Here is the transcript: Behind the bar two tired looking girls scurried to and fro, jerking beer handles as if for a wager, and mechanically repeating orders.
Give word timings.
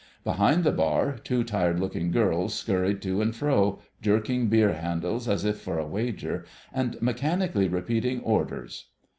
Behind 0.23 0.63
the 0.63 0.71
bar 0.71 1.19
two 1.23 1.43
tired 1.43 1.79
looking 1.79 2.09
girls 2.09 2.55
scurried 2.55 3.03
to 3.03 3.21
and 3.21 3.35
fro, 3.35 3.83
jerking 4.01 4.47
beer 4.47 4.73
handles 4.73 5.27
as 5.27 5.45
if 5.45 5.59
for 5.59 5.77
a 5.77 5.85
wager, 5.85 6.43
and 6.73 6.99
mechanically 7.03 7.67
repeating 7.67 8.19
orders. 8.21 8.89